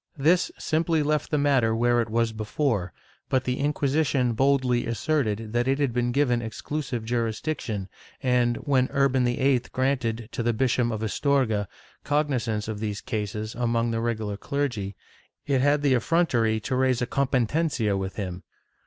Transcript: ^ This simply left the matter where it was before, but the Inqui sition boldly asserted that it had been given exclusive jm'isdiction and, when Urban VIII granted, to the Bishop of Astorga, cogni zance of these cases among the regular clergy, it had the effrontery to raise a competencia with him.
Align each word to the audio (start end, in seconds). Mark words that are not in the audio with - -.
^ 0.19 0.23
This 0.23 0.51
simply 0.57 1.03
left 1.03 1.29
the 1.29 1.37
matter 1.37 1.75
where 1.75 2.01
it 2.01 2.09
was 2.09 2.33
before, 2.33 2.91
but 3.29 3.43
the 3.43 3.57
Inqui 3.57 3.83
sition 3.87 4.35
boldly 4.35 4.87
asserted 4.87 5.53
that 5.53 5.67
it 5.67 5.77
had 5.77 5.93
been 5.93 6.11
given 6.11 6.41
exclusive 6.41 7.05
jm'isdiction 7.05 7.87
and, 8.19 8.57
when 8.57 8.89
Urban 8.93 9.25
VIII 9.25 9.59
granted, 9.71 10.27
to 10.31 10.41
the 10.41 10.53
Bishop 10.53 10.89
of 10.89 11.03
Astorga, 11.03 11.67
cogni 12.03 12.37
zance 12.41 12.67
of 12.67 12.79
these 12.79 12.99
cases 12.99 13.53
among 13.53 13.91
the 13.91 14.01
regular 14.01 14.37
clergy, 14.37 14.95
it 15.45 15.61
had 15.61 15.83
the 15.83 15.93
effrontery 15.93 16.59
to 16.61 16.75
raise 16.75 17.03
a 17.03 17.05
competencia 17.05 17.95
with 17.95 18.15
him. 18.15 18.41